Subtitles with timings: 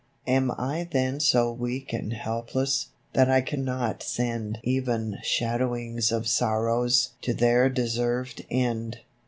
[0.25, 6.27] Am I then so weak and helpless, That I can not send Even shadowings of
[6.27, 9.01] sorrows To their deserved end.